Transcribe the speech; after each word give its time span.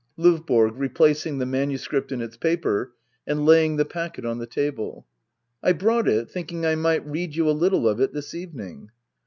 L&VBORO. 0.17 0.71
[Replacing 0.75 1.37
the 1.37 1.45
manuscript 1.45 2.11
in 2.11 2.21
its 2.21 2.35
paper 2.35 2.95
and 3.27 3.45
laying 3.45 3.75
the 3.75 3.85
packet 3.85 4.25
on 4.25 4.39
the 4.39 4.47
table.] 4.47 5.05
I 5.61 5.73
brought 5.73 6.05
it^ 6.05 6.27
thinking 6.27 6.65
I 6.65 6.73
mignt 6.73 7.03
read 7.05 7.35
you 7.35 7.47
a 7.47 7.51
little 7.51 7.87
of 7.87 7.99
it 8.01 8.11
this 8.11 8.33
evening. 8.33 8.89